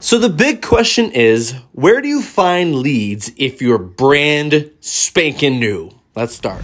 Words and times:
So 0.00 0.20
the 0.20 0.28
big 0.28 0.62
question 0.62 1.10
is, 1.10 1.56
where 1.72 2.00
do 2.00 2.06
you 2.06 2.22
find 2.22 2.76
leads 2.76 3.32
if 3.36 3.60
you're 3.60 3.78
brand 3.78 4.70
spanking 4.78 5.58
new? 5.58 5.90
Let's 6.14 6.36
start. 6.36 6.62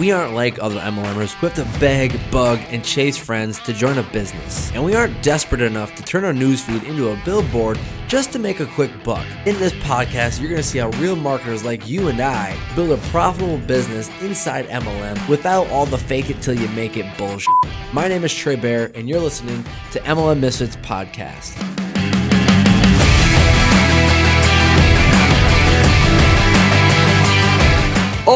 We 0.00 0.10
aren't 0.10 0.34
like 0.34 0.60
other 0.60 0.80
MLMers 0.80 1.32
who 1.34 1.46
have 1.46 1.54
to 1.54 1.78
beg, 1.78 2.18
bug, 2.32 2.58
and 2.70 2.84
chase 2.84 3.16
friends 3.16 3.60
to 3.60 3.72
join 3.72 3.98
a 3.98 4.02
business. 4.02 4.72
And 4.72 4.84
we 4.84 4.96
aren't 4.96 5.22
desperate 5.22 5.60
enough 5.60 5.94
to 5.94 6.02
turn 6.02 6.24
our 6.24 6.32
newsfeed 6.32 6.82
into 6.88 7.10
a 7.10 7.22
billboard 7.24 7.78
just 8.08 8.32
to 8.32 8.40
make 8.40 8.58
a 8.58 8.66
quick 8.66 8.90
buck. 9.04 9.24
In 9.46 9.56
this 9.60 9.72
podcast, 9.74 10.40
you're 10.40 10.50
going 10.50 10.60
to 10.60 10.66
see 10.66 10.80
how 10.80 10.90
real 10.98 11.14
marketers 11.14 11.64
like 11.64 11.88
you 11.88 12.08
and 12.08 12.20
I 12.20 12.58
build 12.74 12.90
a 12.90 13.00
profitable 13.10 13.58
business 13.58 14.10
inside 14.20 14.66
MLM 14.66 15.28
without 15.28 15.68
all 15.68 15.86
the 15.86 15.98
fake 15.98 16.30
it 16.30 16.42
till 16.42 16.58
you 16.58 16.66
make 16.70 16.96
it 16.96 17.06
bullshit. 17.16 17.54
My 17.92 18.08
name 18.08 18.24
is 18.24 18.34
Trey 18.34 18.56
Bear, 18.56 18.90
and 18.96 19.08
you're 19.08 19.20
listening 19.20 19.64
to 19.92 20.00
MLM 20.00 20.40
Misfits 20.40 20.74
Podcast. 20.76 21.81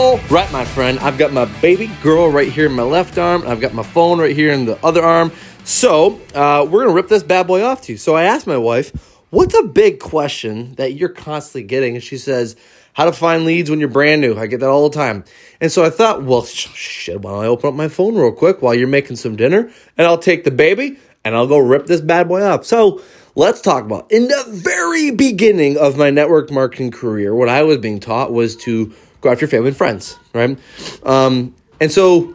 All 0.06 0.20
right, 0.30 0.50
my 0.52 0.64
friend, 0.64 1.00
I've 1.00 1.18
got 1.18 1.32
my 1.32 1.46
baby 1.60 1.90
girl 2.00 2.30
right 2.30 2.48
here 2.48 2.66
in 2.66 2.72
my 2.74 2.84
left 2.84 3.18
arm. 3.18 3.42
I've 3.44 3.60
got 3.60 3.74
my 3.74 3.82
phone 3.82 4.20
right 4.20 4.36
here 4.36 4.52
in 4.52 4.64
the 4.64 4.78
other 4.86 5.02
arm. 5.02 5.32
So 5.64 6.20
uh, 6.32 6.64
we're 6.70 6.84
gonna 6.84 6.94
rip 6.94 7.08
this 7.08 7.24
bad 7.24 7.48
boy 7.48 7.64
off 7.64 7.82
to 7.82 7.92
you. 7.92 7.98
So 7.98 8.14
I 8.14 8.22
asked 8.22 8.46
my 8.46 8.56
wife, 8.56 8.92
"What's 9.30 9.58
a 9.58 9.64
big 9.64 9.98
question 9.98 10.76
that 10.76 10.94
you're 10.94 11.08
constantly 11.08 11.64
getting?" 11.64 11.96
And 11.96 12.04
she 12.04 12.18
says, 12.18 12.54
"How 12.92 13.06
to 13.06 13.12
find 13.12 13.44
leads 13.44 13.68
when 13.68 13.80
you're 13.80 13.88
brand 13.88 14.20
new." 14.20 14.38
I 14.38 14.46
get 14.46 14.60
that 14.60 14.68
all 14.68 14.88
the 14.88 14.94
time. 14.94 15.24
And 15.60 15.72
so 15.72 15.82
I 15.82 15.90
thought, 15.90 16.22
well, 16.22 16.44
shit, 16.44 17.20
why 17.20 17.32
don't 17.32 17.42
I 17.42 17.48
open 17.48 17.70
up 17.70 17.74
my 17.74 17.88
phone 17.88 18.14
real 18.14 18.30
quick 18.30 18.62
while 18.62 18.76
you're 18.76 18.86
making 18.86 19.16
some 19.16 19.34
dinner, 19.34 19.72
and 19.98 20.06
I'll 20.06 20.18
take 20.18 20.44
the 20.44 20.52
baby 20.52 20.98
and 21.24 21.34
I'll 21.34 21.48
go 21.48 21.58
rip 21.58 21.86
this 21.86 22.00
bad 22.00 22.28
boy 22.28 22.44
off. 22.44 22.64
So 22.64 23.02
let's 23.34 23.60
talk 23.60 23.84
about 23.84 24.12
in 24.12 24.28
the 24.28 24.44
very 24.46 25.10
beginning 25.10 25.76
of 25.76 25.98
my 25.98 26.10
network 26.10 26.52
marketing 26.52 26.92
career, 26.92 27.34
what 27.34 27.48
I 27.48 27.64
was 27.64 27.78
being 27.78 27.98
taught 27.98 28.32
was 28.32 28.54
to 28.58 28.94
go 29.26 29.32
after 29.32 29.44
your 29.44 29.50
family 29.50 29.68
and 29.68 29.76
friends, 29.76 30.18
right? 30.32 30.58
Um, 31.02 31.54
and 31.80 31.92
so 31.92 32.34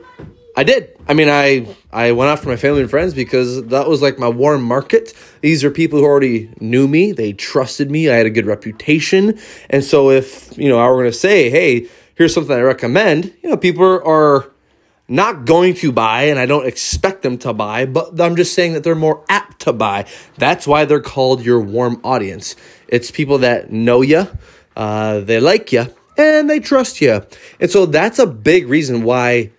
I 0.55 0.63
did. 0.63 0.89
I 1.07 1.13
mean, 1.13 1.29
I 1.29 1.67
I 1.91 2.11
went 2.11 2.29
after 2.29 2.47
my 2.47 2.57
family 2.57 2.81
and 2.81 2.89
friends 2.89 3.13
because 3.13 3.65
that 3.67 3.87
was 3.87 4.01
like 4.01 4.19
my 4.19 4.27
warm 4.27 4.63
market. 4.63 5.13
These 5.41 5.63
are 5.63 5.71
people 5.71 5.99
who 5.99 6.05
already 6.05 6.49
knew 6.59 6.87
me, 6.87 7.11
they 7.11 7.33
trusted 7.33 7.89
me, 7.89 8.09
I 8.09 8.15
had 8.15 8.25
a 8.25 8.29
good 8.29 8.45
reputation, 8.45 9.39
and 9.69 9.83
so 9.83 10.09
if 10.09 10.57
you 10.57 10.69
know 10.69 10.79
I 10.79 10.87
were 10.89 10.97
going 10.97 11.11
to 11.11 11.17
say, 11.17 11.49
hey, 11.49 11.87
here's 12.15 12.33
something 12.33 12.55
I 12.55 12.61
recommend, 12.61 13.33
you 13.41 13.49
know, 13.49 13.57
people 13.57 13.85
are 13.85 14.51
not 15.07 15.45
going 15.45 15.73
to 15.75 15.91
buy, 15.91 16.23
and 16.23 16.39
I 16.39 16.45
don't 16.45 16.65
expect 16.65 17.21
them 17.21 17.37
to 17.39 17.53
buy, 17.53 17.85
but 17.85 18.19
I'm 18.19 18.35
just 18.35 18.53
saying 18.53 18.73
that 18.73 18.83
they're 18.83 18.95
more 18.95 19.25
apt 19.27 19.61
to 19.63 19.73
buy. 19.73 20.05
That's 20.37 20.65
why 20.65 20.85
they're 20.85 21.01
called 21.01 21.43
your 21.43 21.59
warm 21.59 21.99
audience. 22.03 22.55
It's 22.87 23.11
people 23.11 23.39
that 23.39 23.71
know 23.71 24.01
you, 24.01 24.27
uh, 24.75 25.19
they 25.19 25.39
like 25.39 25.73
you, 25.73 25.87
and 26.17 26.49
they 26.49 26.59
trust 26.59 27.01
you. 27.01 27.23
And 27.59 27.69
so 27.69 27.85
that's 27.85 28.19
a 28.19 28.27
big 28.27 28.67
reason 28.67 29.03
why 29.03 29.51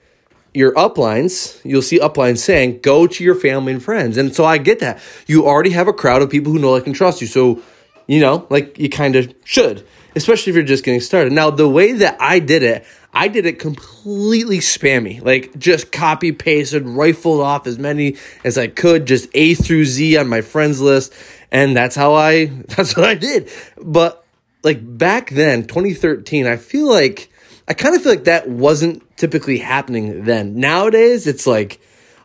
your 0.55 0.73
uplines, 0.75 1.61
you'll 1.65 1.83
see 1.83 1.99
uplines 1.99 2.39
saying, 2.39 2.81
go 2.81 3.07
to 3.07 3.25
your 3.25 3.35
family 3.35 3.73
and 3.73 3.83
friends. 3.83 4.17
And 4.17 4.35
so 4.35 4.45
I 4.45 4.59
get 4.59 4.81
that. 4.81 5.01
You 5.27 5.47
already 5.47 5.71
have 5.71 5.89
a 5.89 5.93
crowd 5.93 6.23
of 6.23 6.31
people 6.31 6.53
who 6.53 6.59
know, 6.59 6.73
like, 6.73 6.87
and 6.87 6.95
trust 6.95 7.21
you. 7.21 7.27
So, 7.27 7.63
you 8.07 8.21
know, 8.21 8.47
like 8.51 8.79
you 8.79 8.91
kind 8.91 9.17
of 9.17 9.35
should, 9.45 9.87
especially 10.15 10.51
if 10.51 10.57
you're 10.57 10.65
just 10.65 10.85
getting 10.85 11.01
started. 11.01 11.33
Now, 11.33 11.51
the 11.51 11.69
way 11.69 11.93
that 11.93 12.17
I 12.21 12.39
did 12.39 12.63
it, 12.63 12.85
I 13.15 13.29
did 13.29 13.47
it 13.47 13.59
completely 13.59 14.59
spammy, 14.59 15.23
like 15.23 15.59
just 15.59 15.93
copy 15.93 16.33
pasted, 16.33 16.87
rifled 16.87 17.41
off 17.41 17.67
as 17.67 17.79
many 17.79 18.17
as 18.45 18.57
I 18.57 18.69
could, 18.69 19.07
just 19.07 19.29
A 19.35 19.55
through 19.55 19.85
Z 19.85 20.17
on 20.17 20.29
my 20.29 20.41
friends 20.41 20.81
list. 20.81 21.15
And 21.51 21.77
that's 21.77 21.95
how 21.95 22.15
I, 22.15 22.47
that's 22.69 22.97
what 22.97 23.07
I 23.07 23.15
did. 23.15 23.51
But 23.81 24.22
like 24.63 24.81
back 24.99 25.31
then, 25.31 25.67
2013, 25.67 26.47
I 26.47 26.57
feel 26.57 26.89
like 26.89 27.31
I 27.69 27.75
kind 27.75 27.95
of 27.95 28.03
feel 28.03 28.13
like 28.13 28.25
that 28.25 28.49
wasn't 28.49 29.17
typically 29.17 29.59
happening 29.59 30.25
then. 30.25 30.59
Nowadays, 30.59 31.27
it's 31.27 31.47
like 31.47 31.81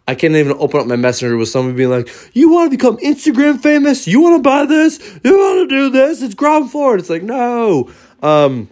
I 0.07 0.15
can't 0.15 0.35
even 0.35 0.55
open 0.57 0.79
up 0.79 0.87
my 0.87 0.95
messenger 0.95 1.35
with 1.35 1.49
someone 1.49 1.75
being 1.75 1.89
like, 1.89 2.09
"You 2.33 2.49
want 2.49 2.71
to 2.71 2.77
become 2.77 2.97
Instagram 2.97 3.61
famous? 3.61 4.07
You 4.07 4.21
want 4.21 4.37
to 4.37 4.41
buy 4.41 4.65
this? 4.65 4.99
You 5.23 5.37
want 5.37 5.69
to 5.69 5.75
do 5.75 5.89
this? 5.89 6.21
It's 6.21 6.33
ground 6.33 6.71
floor." 6.71 6.97
It's 6.97 7.09
like 7.09 7.23
no. 7.23 7.91
Um, 8.23 8.69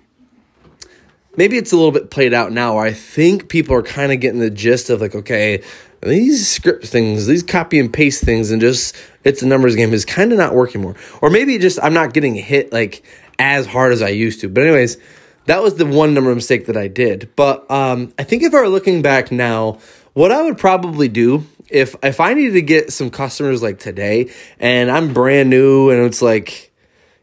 maybe 1.35 1.57
it's 1.57 1.71
a 1.71 1.75
little 1.75 1.91
bit 1.91 2.09
played 2.09 2.33
out 2.33 2.51
now. 2.51 2.77
I 2.77 2.93
think 2.93 3.49
people 3.49 3.75
are 3.75 3.83
kind 3.83 4.11
of 4.11 4.19
getting 4.19 4.39
the 4.39 4.49
gist 4.49 4.89
of 4.89 5.01
like, 5.01 5.13
okay, 5.13 5.61
these 6.01 6.47
script 6.47 6.85
things, 6.85 7.25
these 7.25 7.43
copy 7.43 7.79
and 7.79 7.91
paste 7.91 8.23
things, 8.23 8.51
and 8.51 8.61
just 8.61 8.95
it's 9.23 9.41
a 9.41 9.47
numbers 9.47 9.75
game 9.75 9.93
is 9.93 10.05
kind 10.05 10.31
of 10.31 10.37
not 10.37 10.53
working 10.53 10.81
more. 10.81 10.95
Or 11.21 11.29
maybe 11.29 11.57
just 11.57 11.79
I'm 11.83 11.93
not 11.93 12.13
getting 12.13 12.35
hit 12.35 12.71
like 12.71 13.03
as 13.39 13.65
hard 13.65 13.93
as 13.93 14.01
I 14.01 14.09
used 14.09 14.41
to. 14.41 14.49
But 14.49 14.63
anyways, 14.63 14.97
that 15.45 15.61
was 15.61 15.75
the 15.75 15.85
one 15.85 16.13
number 16.13 16.33
mistake 16.33 16.65
that 16.67 16.77
I 16.77 16.87
did. 16.87 17.29
But 17.35 17.69
um, 17.69 18.13
I 18.17 18.23
think 18.23 18.43
if 18.43 18.53
I 18.53 18.61
were 18.61 18.69
looking 18.69 19.01
back 19.01 19.31
now, 19.31 19.79
what 20.13 20.31
I 20.31 20.41
would 20.43 20.57
probably 20.57 21.07
do 21.07 21.45
if 21.69 21.95
if 22.03 22.19
I 22.19 22.33
needed 22.33 22.53
to 22.53 22.61
get 22.61 22.93
some 22.93 23.09
customers 23.09 23.61
like 23.61 23.79
today, 23.79 24.31
and 24.59 24.91
I'm 24.91 25.13
brand 25.13 25.49
new, 25.49 25.89
and 25.89 26.05
it's 26.05 26.21
like, 26.21 26.71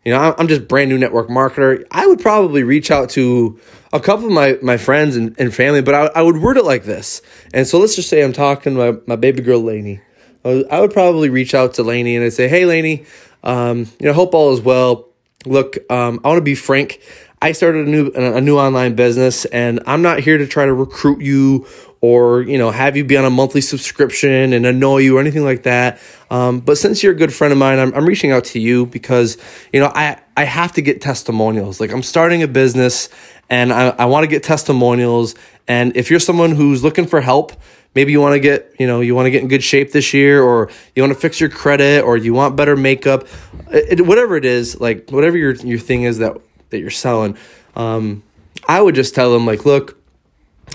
you 0.04 0.12
know, 0.12 0.34
I'm 0.36 0.48
just 0.48 0.66
brand 0.68 0.90
new 0.90 0.98
network 0.98 1.28
marketer, 1.28 1.84
I 1.90 2.06
would 2.06 2.20
probably 2.20 2.62
reach 2.62 2.90
out 2.90 3.10
to 3.10 3.60
a 3.92 4.00
couple 4.00 4.26
of 4.26 4.32
my, 4.32 4.58
my 4.62 4.76
friends 4.76 5.16
and, 5.16 5.38
and 5.38 5.54
family, 5.54 5.82
but 5.82 5.94
I, 5.94 6.06
I 6.18 6.22
would 6.22 6.38
word 6.38 6.56
it 6.56 6.64
like 6.64 6.84
this. 6.84 7.22
And 7.52 7.66
so 7.66 7.78
let's 7.78 7.94
just 7.94 8.08
say 8.08 8.22
I'm 8.22 8.32
talking 8.32 8.74
to 8.74 8.92
my, 8.92 8.98
my 9.06 9.16
baby 9.16 9.42
girl, 9.42 9.60
Lainey. 9.60 10.00
I 10.44 10.80
would 10.80 10.92
probably 10.92 11.30
reach 11.30 11.54
out 11.54 11.74
to 11.74 11.84
Lainey 11.84 12.16
and 12.16 12.24
I'd 12.24 12.32
say, 12.32 12.48
hey, 12.48 12.64
Lainey, 12.64 13.04
um, 13.44 13.86
you 14.00 14.06
know, 14.06 14.12
hope 14.12 14.34
all 14.34 14.52
is 14.52 14.60
well 14.60 15.11
look, 15.46 15.78
um, 15.90 16.20
I 16.24 16.28
want 16.28 16.38
to 16.38 16.42
be 16.42 16.54
frank. 16.54 17.00
I 17.40 17.52
started 17.52 17.88
a 17.88 17.90
new 17.90 18.12
a 18.14 18.40
new 18.40 18.58
online 18.58 18.94
business, 18.94 19.44
and 19.46 19.80
I'm 19.86 20.02
not 20.02 20.20
here 20.20 20.38
to 20.38 20.46
try 20.46 20.64
to 20.64 20.72
recruit 20.72 21.20
you 21.20 21.66
or 22.02 22.42
you 22.42 22.58
know 22.58 22.70
have 22.70 22.96
you 22.96 23.04
be 23.04 23.16
on 23.16 23.24
a 23.24 23.30
monthly 23.30 23.60
subscription 23.60 24.52
and 24.52 24.66
annoy 24.66 24.98
you 24.98 25.16
or 25.16 25.20
anything 25.20 25.44
like 25.44 25.62
that. 25.62 25.98
Um, 26.30 26.60
but 26.60 26.76
since 26.76 27.02
you're 27.02 27.12
a 27.12 27.16
good 27.16 27.32
friend 27.32 27.52
of 27.52 27.58
mine, 27.58 27.78
I'm, 27.78 27.94
I'm 27.94 28.04
reaching 28.04 28.32
out 28.32 28.44
to 28.46 28.60
you 28.60 28.86
because 28.86 29.38
you 29.72 29.80
know 29.80 29.90
I 29.94 30.20
I 30.36 30.44
have 30.44 30.72
to 30.72 30.82
get 30.82 31.00
testimonials. 31.00 31.80
Like 31.80 31.92
I'm 31.92 32.02
starting 32.02 32.42
a 32.42 32.48
business, 32.48 33.08
and 33.48 33.72
I, 33.72 33.88
I 33.90 34.04
want 34.04 34.24
to 34.24 34.28
get 34.28 34.42
testimonials. 34.42 35.34
And 35.68 35.96
if 35.96 36.10
you're 36.10 36.20
someone 36.20 36.50
who's 36.50 36.82
looking 36.82 37.06
for 37.06 37.20
help, 37.20 37.52
maybe 37.94 38.10
you 38.10 38.20
want 38.20 38.34
to 38.34 38.40
get 38.40 38.74
you 38.80 38.86
know 38.86 39.00
you 39.00 39.14
want 39.14 39.26
to 39.26 39.30
get 39.30 39.42
in 39.42 39.48
good 39.48 39.62
shape 39.62 39.92
this 39.92 40.12
year 40.12 40.42
or 40.42 40.70
you 40.96 41.02
want 41.02 41.12
to 41.12 41.18
fix 41.18 41.40
your 41.40 41.48
credit 41.48 42.02
or 42.02 42.16
you 42.16 42.34
want 42.34 42.56
better 42.56 42.76
makeup 42.76 43.26
it, 43.70 44.04
whatever 44.04 44.36
it 44.36 44.44
is 44.44 44.80
like 44.80 45.08
whatever 45.10 45.36
your 45.36 45.54
your 45.56 45.78
thing 45.78 46.02
is 46.02 46.18
that 46.18 46.36
that 46.70 46.78
you're 46.78 46.90
selling 46.90 47.36
um, 47.76 48.22
i 48.68 48.80
would 48.80 48.94
just 48.94 49.14
tell 49.14 49.32
them 49.32 49.46
like 49.46 49.64
look 49.64 50.01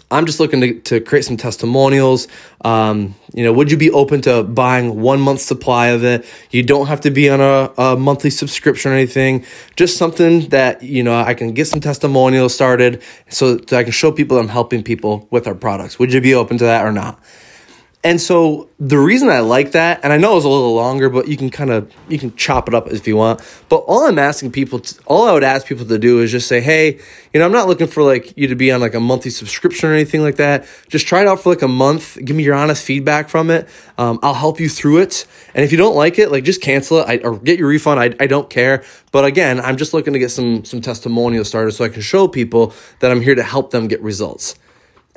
I'm 0.10 0.26
just 0.26 0.40
looking 0.40 0.62
to, 0.62 0.80
to 0.82 1.02
create 1.02 1.26
some 1.26 1.38
testimonials. 1.38 2.28
Um, 2.64 3.16
you 3.34 3.44
know, 3.44 3.54
would 3.54 3.72
you 3.72 3.78
be 3.78 3.92
open 3.92 4.22
to 4.22 4.44
buying 4.44 5.02
one 5.02 5.20
month 5.20 5.42
supply 5.42 5.88
of 5.88 6.04
it? 6.04 6.26
You 6.52 6.64
don't 6.64 6.88
have 6.88 7.02
to 7.02 7.12
be 7.12 7.30
on 7.30 7.42
a, 7.42 7.72
a 7.78 7.98
monthly 7.98 8.30
subscription 8.30 8.92
or 8.92 8.96
anything. 8.96 9.46
Just 9.76 9.98
something 9.98 10.50
that, 10.50 10.82
you 10.82 11.04
know, 11.04 11.18
I 11.20 11.34
can 11.34 11.54
get 11.54 11.66
some 11.66 11.82
testimonials 11.82 12.54
started 12.54 13.02
so 13.30 13.56
that 13.56 13.74
I 13.74 13.84
can 13.84 13.92
show 13.92 14.12
people 14.12 14.38
I'm 14.38 14.48
helping 14.48 14.84
people 14.84 15.28
with 15.32 15.48
our 15.48 15.56
products. 15.56 16.00
Would 16.00 16.14
you 16.14 16.22
be 16.22 16.34
open 16.34 16.58
to 16.58 16.64
that 16.66 16.86
or 16.86 16.92
not? 16.92 17.20
And 18.08 18.22
so 18.22 18.70
the 18.80 18.98
reason 18.98 19.28
I 19.28 19.42
like 19.42 19.74
that, 19.74 20.00
and 20.02 20.14
I 20.14 20.18
know 20.18 20.38
it's 20.38 20.46
a 20.46 20.50
little 20.50 20.74
longer, 20.74 21.10
but 21.10 21.28
you 21.28 21.36
can 21.36 21.50
kind 21.50 21.72
of 21.72 21.94
you 22.08 22.18
can 22.18 22.34
chop 22.38 22.70
it 22.70 22.74
up 22.74 22.88
if 22.88 23.06
you 23.06 23.18
want. 23.18 23.42
But 23.68 23.80
all 23.80 24.08
I'm 24.08 24.18
asking 24.18 24.54
people, 24.54 24.80
to, 24.80 25.02
all 25.08 25.28
I 25.28 25.34
would 25.34 25.44
ask 25.44 25.68
people 25.68 25.86
to 25.86 26.00
do 26.00 26.22
is 26.22 26.32
just 26.32 26.48
say, 26.48 26.62
hey, 26.62 27.02
you 27.34 27.40
know, 27.42 27.46
I'm 27.46 27.52
not 27.52 27.68
looking 27.68 27.88
for 27.88 28.04
like 28.04 28.32
you 28.38 28.48
to 28.48 28.56
be 28.56 28.72
on 28.72 28.80
like 28.80 28.94
a 28.94 29.02
monthly 29.02 29.30
subscription 29.30 29.90
or 29.90 29.94
anything 29.94 30.22
like 30.22 30.38
that. 30.38 30.66
Just 30.88 31.06
try 31.06 31.20
it 31.20 31.28
out 31.28 31.42
for 31.42 31.50
like 31.50 31.62
a 31.62 31.68
month. 31.68 32.18
Give 32.24 32.34
me 32.34 32.44
your 32.44 32.56
honest 32.56 32.82
feedback 32.86 33.28
from 33.28 33.50
it. 33.50 33.68
Um, 33.98 34.20
I'll 34.24 34.34
help 34.36 34.62
you 34.62 34.70
through 34.70 35.00
it. 35.00 35.28
And 35.54 35.66
if 35.66 35.74
you 35.74 35.78
don't 35.78 35.98
like 35.98 36.18
it, 36.18 36.32
like 36.32 36.46
just 36.46 36.62
cancel 36.62 37.00
it 37.00 37.10
I, 37.10 37.18
or 37.28 37.38
get 37.38 37.60
your 37.60 37.68
refund. 37.68 38.00
I, 38.00 38.16
I 38.24 38.28
don't 38.28 38.50
care. 38.50 38.86
But 39.12 39.26
again, 39.26 39.60
I'm 39.60 39.76
just 39.76 39.94
looking 39.94 40.14
to 40.14 40.20
get 40.20 40.32
some 40.32 40.64
some 40.64 40.80
testimonials 40.80 41.50
started 41.50 41.74
so 41.74 41.84
I 41.84 41.90
can 41.90 42.02
show 42.02 42.30
people 42.30 42.74
that 43.00 43.12
I'm 43.12 43.20
here 43.20 43.36
to 43.36 43.44
help 43.44 43.72
them 43.72 43.90
get 43.90 44.02
results. 44.02 44.56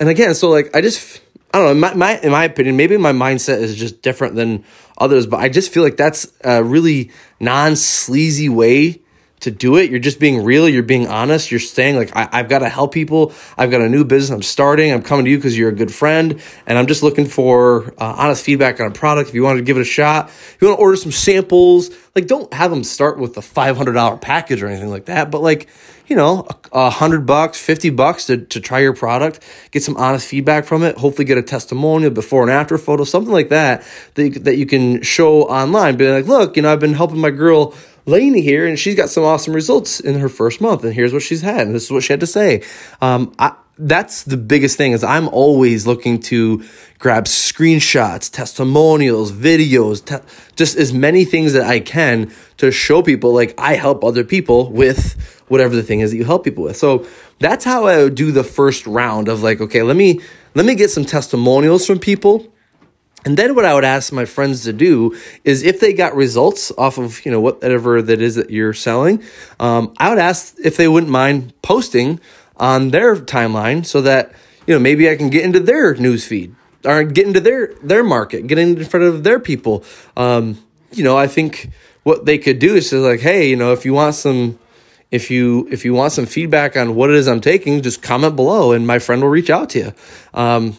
And 0.00 0.08
again, 0.08 0.34
so 0.34 0.50
like 0.50 0.74
I 0.74 0.80
just 0.80 1.20
I 1.52 1.58
don't 1.58 1.66
know. 1.66 1.70
In 1.72 1.80
my, 1.80 1.94
my, 1.94 2.20
in 2.20 2.30
my 2.30 2.44
opinion, 2.44 2.76
maybe 2.76 2.96
my 2.96 3.12
mindset 3.12 3.60
is 3.60 3.76
just 3.76 4.02
different 4.02 4.36
than 4.36 4.64
others, 4.98 5.26
but 5.26 5.40
I 5.40 5.48
just 5.48 5.72
feel 5.72 5.82
like 5.82 5.96
that's 5.96 6.32
a 6.44 6.62
really 6.62 7.10
non 7.40 7.76
sleazy 7.76 8.48
way 8.48 9.00
to 9.40 9.50
do 9.50 9.76
it. 9.76 9.90
You're 9.90 10.00
just 10.00 10.20
being 10.20 10.44
real. 10.44 10.68
You're 10.68 10.82
being 10.82 11.06
honest. 11.06 11.50
You're 11.50 11.60
saying 11.60 11.96
like, 11.96 12.14
I, 12.14 12.28
have 12.38 12.48
got 12.48 12.60
to 12.60 12.68
help 12.68 12.92
people. 12.92 13.32
I've 13.56 13.70
got 13.70 13.80
a 13.80 13.88
new 13.88 14.04
business. 14.04 14.34
I'm 14.34 14.42
starting. 14.42 14.92
I'm 14.92 15.02
coming 15.02 15.24
to 15.24 15.30
you 15.30 15.38
because 15.38 15.56
you're 15.56 15.70
a 15.70 15.74
good 15.74 15.92
friend, 15.92 16.40
and 16.66 16.78
I'm 16.78 16.86
just 16.86 17.02
looking 17.02 17.26
for 17.26 17.92
uh, 17.98 18.14
honest 18.18 18.44
feedback 18.44 18.80
on 18.80 18.86
a 18.86 18.90
product. 18.90 19.30
If 19.30 19.34
you 19.34 19.42
want 19.42 19.58
to 19.58 19.64
give 19.64 19.76
it 19.76 19.82
a 19.82 19.84
shot, 19.84 20.28
if 20.28 20.58
you 20.60 20.68
want 20.68 20.78
to 20.78 20.82
order 20.82 20.96
some 20.96 21.12
samples, 21.12 21.90
like 22.14 22.26
don't 22.26 22.52
have 22.52 22.70
them 22.70 22.84
start 22.84 23.18
with 23.18 23.36
a 23.36 23.40
$500 23.40 24.20
package 24.20 24.62
or 24.62 24.66
anything 24.66 24.90
like 24.90 25.06
that, 25.06 25.30
but 25.30 25.42
like 25.42 25.68
you 26.10 26.16
know, 26.16 26.44
a, 26.72 26.86
a 26.86 26.90
hundred 26.90 27.24
bucks, 27.24 27.58
50 27.64 27.90
bucks 27.90 28.26
to, 28.26 28.38
to 28.38 28.60
try 28.60 28.80
your 28.80 28.94
product, 28.94 29.46
get 29.70 29.84
some 29.84 29.96
honest 29.96 30.26
feedback 30.26 30.64
from 30.64 30.82
it, 30.82 30.98
hopefully 30.98 31.24
get 31.24 31.38
a 31.38 31.42
testimonial, 31.42 32.10
before 32.10 32.42
and 32.42 32.50
after 32.50 32.76
photo, 32.76 33.04
something 33.04 33.32
like 33.32 33.50
that, 33.50 33.86
that 34.14 34.24
you, 34.24 34.30
that 34.30 34.56
you 34.56 34.66
can 34.66 35.02
show 35.02 35.44
online. 35.44 35.96
Be 35.96 36.10
like, 36.10 36.26
look, 36.26 36.56
you 36.56 36.62
know, 36.62 36.72
I've 36.72 36.80
been 36.80 36.94
helping 36.94 37.20
my 37.20 37.30
girl 37.30 37.74
Lainey 38.06 38.40
here, 38.40 38.66
and 38.66 38.78
she's 38.78 38.94
got 38.94 39.10
some 39.10 39.24
awesome 39.24 39.54
results 39.54 40.00
in 40.00 40.18
her 40.18 40.28
first 40.28 40.60
month, 40.60 40.84
and 40.84 40.94
here's 40.94 41.12
what 41.12 41.22
she's 41.22 41.42
had, 41.42 41.66
and 41.66 41.74
this 41.74 41.84
is 41.84 41.90
what 41.90 42.02
she 42.02 42.12
had 42.12 42.20
to 42.20 42.26
say. 42.26 42.62
Um, 43.00 43.32
I, 43.38 43.54
that's 43.80 44.24
the 44.24 44.36
biggest 44.36 44.76
thing 44.76 44.92
is 44.92 45.02
I'm 45.02 45.28
always 45.28 45.86
looking 45.86 46.20
to 46.20 46.62
grab 46.98 47.24
screenshots, 47.24 48.30
testimonials, 48.30 49.32
videos, 49.32 50.04
te- 50.04 50.26
just 50.54 50.76
as 50.76 50.92
many 50.92 51.24
things 51.24 51.54
that 51.54 51.62
I 51.62 51.80
can 51.80 52.30
to 52.58 52.70
show 52.70 53.02
people 53.02 53.32
like 53.32 53.54
I 53.58 53.74
help 53.74 54.04
other 54.04 54.22
people 54.22 54.70
with 54.70 55.42
whatever 55.48 55.74
the 55.74 55.82
thing 55.82 56.00
is 56.00 56.10
that 56.10 56.18
you 56.18 56.24
help 56.24 56.44
people 56.44 56.64
with. 56.64 56.76
So 56.76 57.06
that's 57.38 57.64
how 57.64 57.86
I 57.86 58.04
would 58.04 58.14
do 58.14 58.32
the 58.32 58.44
first 58.44 58.86
round 58.86 59.28
of 59.28 59.42
like, 59.42 59.60
okay, 59.62 59.82
let 59.82 59.96
me 59.96 60.20
let 60.54 60.66
me 60.66 60.74
get 60.74 60.90
some 60.90 61.04
testimonials 61.04 61.86
from 61.86 61.98
people. 61.98 62.52
And 63.24 63.36
then 63.36 63.54
what 63.54 63.64
I 63.64 63.74
would 63.74 63.84
ask 63.84 64.12
my 64.12 64.24
friends 64.24 64.64
to 64.64 64.72
do 64.72 65.16
is 65.44 65.62
if 65.62 65.80
they 65.80 65.92
got 65.92 66.14
results 66.14 66.72
off 66.78 66.98
of, 66.98 67.24
you 67.24 67.30
know, 67.30 67.40
whatever 67.40 68.00
that 68.00 68.20
is 68.20 68.36
that 68.36 68.50
you're 68.50 68.72
selling, 68.72 69.22
um, 69.58 69.92
I 69.98 70.08
would 70.08 70.18
ask 70.18 70.54
if 70.62 70.76
they 70.76 70.88
wouldn't 70.88 71.12
mind 71.12 71.52
posting 71.62 72.20
on 72.56 72.90
their 72.90 73.16
timeline 73.16 73.84
so 73.84 74.00
that, 74.02 74.32
you 74.66 74.74
know, 74.74 74.80
maybe 74.80 75.10
I 75.10 75.16
can 75.16 75.28
get 75.28 75.44
into 75.44 75.60
their 75.60 75.94
news 75.94 76.26
feed 76.26 76.54
or 76.84 77.04
get 77.04 77.26
into 77.26 77.40
their 77.40 77.74
their 77.82 78.02
market, 78.02 78.46
get 78.46 78.58
in 78.58 78.84
front 78.84 79.04
of 79.04 79.22
their 79.22 79.38
people. 79.38 79.84
Um, 80.16 80.62
you 80.92 81.04
know, 81.04 81.16
I 81.16 81.26
think 81.26 81.70
what 82.02 82.24
they 82.24 82.38
could 82.38 82.58
do 82.58 82.74
is 82.74 82.88
say 82.88 82.96
like, 82.96 83.20
hey, 83.20 83.48
you 83.48 83.56
know, 83.56 83.72
if 83.72 83.84
you 83.84 83.92
want 83.92 84.14
some 84.14 84.58
if 85.10 85.30
you 85.30 85.68
if 85.70 85.84
you 85.84 85.92
want 85.92 86.12
some 86.12 86.26
feedback 86.26 86.76
on 86.76 86.94
what 86.94 87.10
it 87.10 87.16
is 87.16 87.28
I'm 87.28 87.40
taking, 87.40 87.82
just 87.82 88.02
comment 88.02 88.36
below 88.36 88.72
and 88.72 88.86
my 88.86 88.98
friend 88.98 89.22
will 89.22 89.28
reach 89.28 89.50
out 89.50 89.70
to 89.70 89.78
you. 89.78 89.92
Um, 90.32 90.76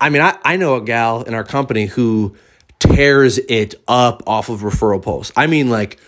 I 0.00 0.10
mean, 0.10 0.22
I, 0.22 0.38
I 0.44 0.56
know 0.56 0.76
a 0.76 0.80
gal 0.80 1.22
in 1.22 1.34
our 1.34 1.44
company 1.44 1.86
who 1.86 2.36
tears 2.78 3.38
it 3.38 3.74
up 3.86 4.22
off 4.26 4.48
of 4.48 4.60
referral 4.60 5.02
posts. 5.02 5.32
I 5.36 5.46
mean, 5.46 5.70
like 5.70 5.98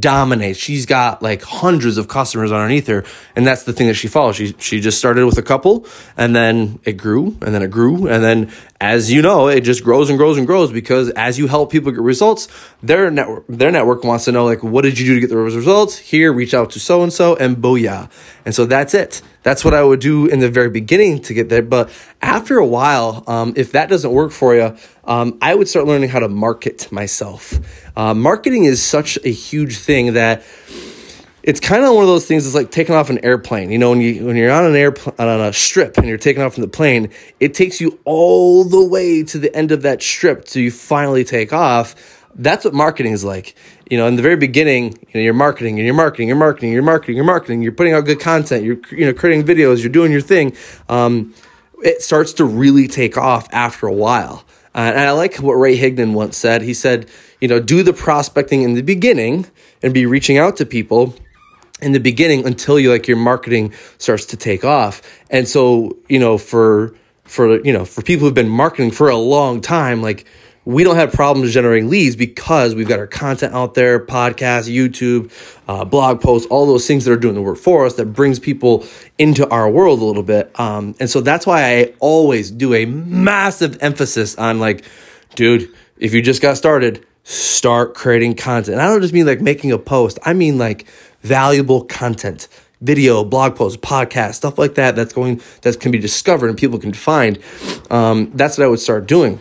dominates. 0.00 0.58
She's 0.58 0.84
got 0.84 1.22
like 1.22 1.42
hundreds 1.42 1.96
of 1.96 2.08
customers 2.08 2.50
underneath 2.50 2.88
her, 2.88 3.04
and 3.36 3.46
that's 3.46 3.62
the 3.62 3.72
thing 3.72 3.86
that 3.86 3.94
she 3.94 4.08
follows. 4.08 4.36
She 4.36 4.54
she 4.58 4.80
just 4.80 4.98
started 4.98 5.24
with 5.24 5.38
a 5.38 5.42
couple, 5.42 5.86
and 6.16 6.34
then 6.34 6.80
it 6.84 6.94
grew, 6.94 7.36
and 7.42 7.54
then 7.54 7.62
it 7.62 7.70
grew, 7.70 8.08
and 8.08 8.22
then 8.22 8.52
as 8.80 9.12
you 9.12 9.22
know, 9.22 9.48
it 9.48 9.60
just 9.60 9.84
grows 9.84 10.10
and 10.10 10.18
grows 10.18 10.38
and 10.38 10.46
grows 10.46 10.72
because 10.72 11.10
as 11.10 11.38
you 11.38 11.46
help 11.46 11.70
people 11.70 11.92
get 11.92 12.00
results, 12.00 12.48
their 12.82 13.10
network 13.10 13.44
their 13.48 13.70
network 13.70 14.04
wants 14.04 14.24
to 14.24 14.32
know 14.32 14.44
like 14.44 14.62
what 14.62 14.82
did 14.82 14.98
you 14.98 15.06
do 15.06 15.14
to 15.14 15.20
get 15.20 15.30
the 15.30 15.36
results? 15.36 15.96
Here, 15.96 16.32
reach 16.32 16.54
out 16.54 16.70
to 16.70 16.80
so 16.80 17.02
and 17.02 17.12
so, 17.12 17.36
and 17.36 17.56
booyah. 17.56 18.10
And 18.44 18.54
so 18.54 18.66
that's 18.66 18.94
it. 18.94 19.22
That's 19.46 19.64
what 19.64 19.74
I 19.74 19.84
would 19.84 20.00
do 20.00 20.26
in 20.26 20.40
the 20.40 20.50
very 20.50 20.70
beginning 20.70 21.22
to 21.22 21.32
get 21.32 21.48
there. 21.48 21.62
But 21.62 21.88
after 22.20 22.58
a 22.58 22.66
while, 22.66 23.22
um, 23.28 23.52
if 23.54 23.70
that 23.70 23.88
doesn't 23.88 24.10
work 24.10 24.32
for 24.32 24.56
you, 24.56 24.76
um, 25.04 25.38
I 25.40 25.54
would 25.54 25.68
start 25.68 25.86
learning 25.86 26.08
how 26.08 26.18
to 26.18 26.28
market 26.28 26.90
myself. 26.90 27.54
Uh, 27.96 28.12
marketing 28.12 28.64
is 28.64 28.84
such 28.84 29.16
a 29.24 29.28
huge 29.28 29.78
thing 29.78 30.14
that 30.14 30.42
it's 31.44 31.60
kind 31.60 31.84
of 31.84 31.94
one 31.94 32.02
of 32.02 32.08
those 32.08 32.26
things 32.26 32.42
that's 32.42 32.56
like 32.56 32.72
taking 32.72 32.96
off 32.96 33.08
an 33.08 33.24
airplane. 33.24 33.70
You 33.70 33.78
know, 33.78 33.90
when 33.90 34.00
you 34.00 34.26
when 34.26 34.34
you're 34.34 34.50
on 34.50 34.64
an 34.64 34.74
airplane 34.74 35.14
on 35.16 35.40
a 35.40 35.52
strip 35.52 35.96
and 35.96 36.08
you're 36.08 36.18
taking 36.18 36.42
off 36.42 36.54
from 36.54 36.62
the 36.62 36.68
plane, 36.68 37.10
it 37.38 37.54
takes 37.54 37.80
you 37.80 38.00
all 38.04 38.64
the 38.64 38.84
way 38.84 39.22
to 39.22 39.38
the 39.38 39.54
end 39.54 39.70
of 39.70 39.82
that 39.82 40.02
strip 40.02 40.44
till 40.44 40.62
you 40.62 40.72
finally 40.72 41.22
take 41.22 41.52
off. 41.52 41.94
That's 42.34 42.64
what 42.64 42.74
marketing 42.74 43.12
is 43.12 43.22
like. 43.22 43.54
You 43.88 43.98
know, 43.98 44.06
in 44.06 44.16
the 44.16 44.22
very 44.22 44.36
beginning, 44.36 44.92
you 44.92 45.08
know, 45.14 45.20
you're 45.20 45.34
marketing 45.34 45.78
and 45.78 45.86
you're 45.86 45.94
marketing, 45.94 46.28
you're 46.28 46.36
marketing, 46.36 46.72
you're 46.72 46.82
marketing, 46.82 47.16
you're 47.16 47.24
marketing, 47.24 47.62
you're 47.62 47.72
putting 47.72 47.92
out 47.92 48.04
good 48.04 48.20
content, 48.20 48.64
you're 48.64 48.78
you 48.90 49.06
know 49.06 49.14
creating 49.14 49.44
videos, 49.44 49.80
you're 49.80 49.92
doing 49.92 50.10
your 50.10 50.20
thing. 50.20 50.56
Um, 50.88 51.34
it 51.82 52.02
starts 52.02 52.32
to 52.34 52.44
really 52.44 52.88
take 52.88 53.16
off 53.16 53.48
after 53.52 53.86
a 53.86 53.92
while. 53.92 54.44
Uh, 54.74 54.92
and 54.94 55.00
I 55.00 55.12
like 55.12 55.36
what 55.36 55.54
Ray 55.54 55.78
Higdon 55.78 56.12
once 56.12 56.36
said. 56.36 56.62
He 56.62 56.74
said, 56.74 57.08
you 57.40 57.48
know, 57.48 57.60
do 57.60 57.82
the 57.82 57.92
prospecting 57.92 58.62
in 58.62 58.74
the 58.74 58.82
beginning 58.82 59.46
and 59.82 59.94
be 59.94 60.04
reaching 60.04 60.36
out 60.36 60.56
to 60.58 60.66
people 60.66 61.14
in 61.80 61.92
the 61.92 62.00
beginning 62.00 62.46
until 62.46 62.78
you 62.78 62.90
like 62.90 63.06
your 63.06 63.16
marketing 63.16 63.72
starts 63.98 64.24
to 64.26 64.36
take 64.36 64.64
off. 64.64 65.02
And 65.30 65.46
so, 65.46 65.96
you 66.08 66.18
know, 66.18 66.38
for 66.38 66.94
for 67.24 67.60
you 67.64 67.72
know, 67.72 67.84
for 67.84 68.02
people 68.02 68.26
who've 68.26 68.34
been 68.34 68.48
marketing 68.48 68.90
for 68.90 69.08
a 69.08 69.16
long 69.16 69.60
time, 69.60 70.02
like 70.02 70.26
we 70.66 70.82
don't 70.82 70.96
have 70.96 71.12
problems 71.12 71.54
generating 71.54 71.88
leads 71.88 72.16
because 72.16 72.74
we've 72.74 72.88
got 72.88 72.98
our 72.98 73.06
content 73.06 73.54
out 73.54 73.74
there, 73.74 74.04
podcast, 74.04 74.68
YouTube, 74.68 75.30
uh, 75.68 75.84
blog 75.84 76.20
posts, 76.20 76.46
all 76.50 76.66
those 76.66 76.86
things 76.88 77.04
that 77.04 77.12
are 77.12 77.16
doing 77.16 77.36
the 77.36 77.40
work 77.40 77.56
for 77.56 77.86
us 77.86 77.94
that 77.94 78.06
brings 78.06 78.40
people 78.40 78.84
into 79.16 79.48
our 79.48 79.70
world 79.70 80.02
a 80.02 80.04
little 80.04 80.24
bit. 80.24 80.50
Um, 80.58 80.96
and 80.98 81.08
so 81.08 81.20
that's 81.20 81.46
why 81.46 81.62
I 81.62 81.94
always 82.00 82.50
do 82.50 82.74
a 82.74 82.84
massive 82.84 83.80
emphasis 83.80 84.34
on 84.34 84.58
like, 84.58 84.84
dude, 85.36 85.72
if 85.98 86.12
you 86.12 86.20
just 86.20 86.42
got 86.42 86.56
started, 86.56 87.06
start 87.22 87.94
creating 87.94 88.34
content. 88.34 88.74
And 88.74 88.82
I 88.82 88.86
don't 88.86 89.00
just 89.00 89.14
mean 89.14 89.24
like 89.24 89.40
making 89.40 89.70
a 89.70 89.78
post. 89.78 90.18
I 90.24 90.32
mean 90.32 90.58
like 90.58 90.86
valuable 91.22 91.84
content 91.84 92.48
video 92.82 93.24
blog 93.24 93.56
posts 93.56 93.80
podcast 93.80 94.34
stuff 94.34 94.58
like 94.58 94.74
that 94.74 94.94
that's 94.94 95.14
going 95.14 95.40
that 95.62 95.80
can 95.80 95.90
be 95.90 95.98
discovered 95.98 96.48
and 96.48 96.58
people 96.58 96.78
can 96.78 96.92
find 96.92 97.38
um, 97.90 98.30
that's 98.34 98.58
what 98.58 98.64
i 98.64 98.68
would 98.68 98.78
start 98.78 99.06
doing 99.06 99.40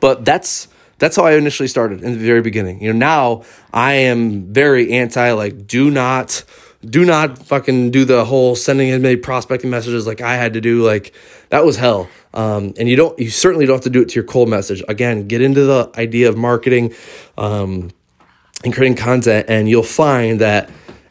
but 0.00 0.24
that's 0.24 0.68
that's 0.98 1.16
how 1.16 1.24
i 1.24 1.32
initially 1.32 1.68
started 1.68 2.02
in 2.02 2.12
the 2.12 2.18
very 2.18 2.42
beginning. 2.42 2.82
You 2.82 2.92
know 2.92 2.98
now 2.98 3.44
i 3.72 3.92
am 3.94 4.52
very 4.52 4.92
anti 4.92 5.32
like 5.32 5.66
do 5.66 5.90
not 5.90 6.44
do 6.84 7.04
not 7.04 7.38
fucking 7.38 7.90
do 7.90 8.04
the 8.04 8.24
whole 8.24 8.54
sending 8.54 8.88
in 8.88 9.02
many 9.02 9.16
prospecting 9.16 9.70
messages 9.70 10.06
like 10.06 10.20
i 10.20 10.34
had 10.34 10.54
to 10.54 10.60
do. 10.60 10.84
Like 10.84 11.14
that 11.50 11.64
was 11.64 11.76
hell. 11.76 12.08
Um, 12.34 12.74
and 12.78 12.88
you 12.88 12.96
don't 12.96 13.18
you 13.18 13.30
certainly 13.30 13.66
don't 13.66 13.76
have 13.76 13.84
to 13.84 13.90
do 13.90 14.02
it 14.02 14.10
to 14.10 14.14
your 14.14 14.24
cold 14.24 14.48
message. 14.48 14.82
Again 14.88 15.28
get 15.28 15.40
into 15.40 15.64
the 15.64 15.90
idea 15.96 16.28
of 16.28 16.36
marketing 16.36 16.94
um, 17.36 17.90
and 18.64 18.74
creating 18.74 18.96
content 18.96 19.46
and 19.48 19.68
you'll 19.68 19.82
find 19.82 20.40
that 20.40 20.70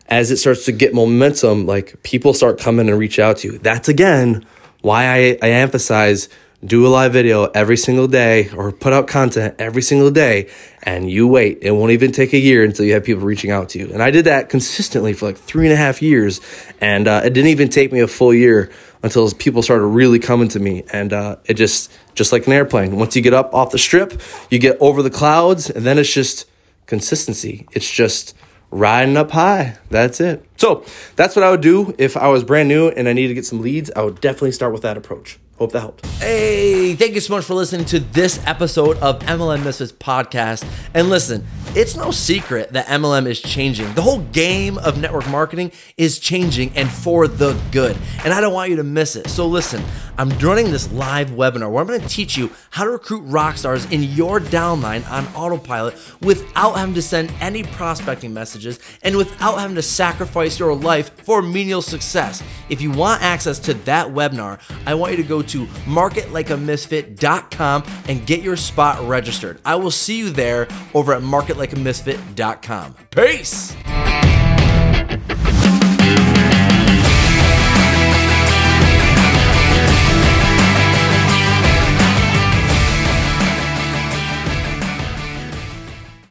as 0.10 0.32
it 0.32 0.38
starts 0.38 0.66
to 0.66 0.72
get 0.72 0.94
momentum, 0.94 1.66
like 1.66 2.02
people 2.04 2.34
start 2.34 2.60
coming 2.60 2.90
and 2.90 2.98
reach 2.98 3.20
out 3.20 3.38
to 3.38 3.52
you. 3.52 3.58
That's 3.58 3.90
again 3.90 4.46
why 4.82 5.06
I, 5.06 5.38
I 5.42 5.52
emphasize 5.52 6.30
do 6.66 6.88
a 6.88 6.90
live 6.90 7.14
video 7.14 7.46
every 7.46 7.78
single 7.78 8.08
day 8.08 8.50
or 8.52 8.72
put 8.72 8.92
out 8.92 9.08
content 9.08 9.56
every 9.60 9.82
single 9.82 10.10
day 10.10 10.50
and 10.82 11.10
you 11.10 11.28
wait. 11.28 11.60
It 11.62 11.72
won't 11.72 11.92
even 11.92 12.12
take 12.12 12.34
a 12.34 12.38
year 12.38 12.64
until 12.64 12.86
you 12.86 12.94
have 12.94 13.04
people 13.04 13.24
reaching 13.24 13.52
out 13.52 13.70
to 13.70 13.80
you. 13.80 13.92
And 13.94 14.02
I 14.02 14.10
did 14.10 14.26
that 14.26 14.50
consistently 14.50 15.14
for 15.14 15.28
like 15.28 15.38
three 15.38 15.66
and 15.66 15.74
a 15.74 15.76
half 15.76 16.02
years. 16.02 16.42
And 16.82 17.08
uh, 17.08 17.22
it 17.24 17.34
didn't 17.34 17.52
even 17.52 17.70
take 17.70 17.92
me 17.92 18.00
a 18.00 18.08
full 18.08 18.34
year 18.34 18.72
until 19.04 19.30
people 19.32 19.62
started 19.62 19.86
really 19.86 20.18
coming 20.18 20.48
to 20.50 20.60
me. 20.60 20.84
And 20.92 21.14
uh, 21.14 21.36
it 21.46 21.54
just, 21.54 21.92
just 22.16 22.32
like 22.32 22.48
an 22.48 22.54
airplane, 22.54 22.96
once 22.98 23.16
you 23.16 23.22
get 23.22 23.34
up 23.34 23.54
off 23.54 23.72
the 23.72 23.78
strip, 23.78 24.20
you 24.50 24.58
get 24.58 24.78
over 24.80 25.04
the 25.04 25.12
clouds 25.12 25.70
and 25.70 25.86
then 25.86 26.00
it's 26.00 26.12
just 26.12 26.50
consistency. 26.88 27.68
It's 27.74 27.90
just, 27.90 28.36
riding 28.70 29.16
up 29.16 29.32
high. 29.32 29.78
That's 29.90 30.20
it. 30.20 30.46
So 30.58 30.84
that's 31.16 31.38
what 31.38 31.44
I 31.44 31.52
would 31.52 31.62
do 31.62 31.96
if 31.98 32.18
I 32.18 32.28
was 32.28 32.44
brand 32.44 32.68
new 32.68 32.90
and 32.90 33.08
I 33.08 33.14
needed 33.14 33.30
to 33.30 33.34
get 33.34 33.46
some 33.46 33.62
leads. 33.62 33.90
I 33.96 34.02
would 34.02 34.20
definitely 34.20 34.52
start 34.52 34.74
with 34.74 34.82
that 34.82 34.98
approach. 34.98 35.40
Hope 35.58 35.72
that 35.72 35.80
helped. 35.80 36.06
Hey, 36.20 36.94
thank 36.94 37.16
you 37.16 37.20
so 37.20 37.34
much 37.36 37.46
for 37.46 37.56
listening 37.56 37.86
to 37.88 38.00
this 38.00 38.40
episode 38.46 38.98
of 39.00 39.20
MLM 39.20 39.64
Misfits 39.64 39.92
podcast. 39.92 40.68
And 40.94 41.10
listen, 41.10 41.46
it's 41.76 41.96
no 41.96 42.12
secret 42.12 42.74
that 42.74 42.86
MLM 42.88 43.26
is 43.26 43.42
changing. 43.42 43.92
The 43.94 44.02
whole 44.04 44.20
game 44.20 44.78
of 44.78 45.00
network 45.00 45.28
marketing 45.30 45.72
is 45.98 46.20
changing 46.20 46.74
and 46.76 46.90
for 46.90 47.28
the 47.28 47.60
good. 47.72 47.98
And 48.24 48.34
I 48.34 48.42
don't 48.42 48.54
want 48.54 48.70
you 48.70 48.76
to 48.76 48.84
miss 48.84 49.16
it. 49.16 49.30
So 49.30 49.48
listen, 49.48 49.84
I'm 50.20 50.30
running 50.40 50.72
this 50.72 50.92
live 50.92 51.30
webinar 51.30 51.72
where 51.72 51.82
I'm 51.82 51.88
going 51.88 52.02
to 52.02 52.08
teach 52.08 52.38
you 52.38 52.52
how 52.72 52.84
to 52.84 52.90
recruit 52.90 53.22
rock 53.22 53.58
stars 53.58 53.86
in 53.92 54.02
your 54.02 54.40
downline 54.40 55.08
on 55.10 55.28
autopilot 55.36 55.96
without 56.22 56.74
having 56.74 56.96
to 56.96 57.02
send 57.02 57.32
any 57.40 57.64
prospecting 57.64 58.34
messages 58.34 58.80
and 59.04 59.16
without 59.16 59.60
having 59.60 59.76
to 59.76 59.84
sacrifice 59.84 60.58
your 60.58 60.76
life 60.76 61.12
for 61.24 61.42
menial 61.42 61.84
success. 61.84 62.42
If 62.70 62.82
you 62.82 62.92
want 62.92 63.22
access 63.22 63.60
to 63.60 63.76
that 63.86 64.08
webinar, 64.08 64.60
I 64.88 64.96
want 64.96 65.12
you 65.12 65.18
to 65.18 65.28
go 65.28 65.44
to 65.48 65.66
marketlikeamisfit.com 65.66 67.84
and 68.08 68.26
get 68.26 68.42
your 68.42 68.56
spot 68.56 69.06
registered. 69.08 69.60
I 69.66 69.76
will 69.76 69.92
see 69.92 70.18
you 70.18 70.30
there 70.30 70.70
over 70.94 71.14
at 71.14 71.22
marketlikeamisfit.com. 71.22 72.96
Peace! 73.12 73.76